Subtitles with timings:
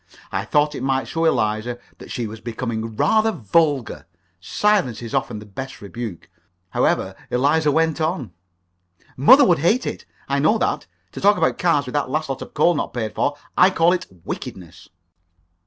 [0.31, 4.07] I thought it might show Eliza that she was becoming rather vulgar.
[4.39, 6.27] Silence is often the best rebuke.
[6.71, 8.31] However, Eliza went on:
[9.15, 10.87] "Mother would hate it, I know that.
[11.11, 13.93] To talk about cards, with the last lot of coals not paid for I call
[13.93, 14.89] it wickedness."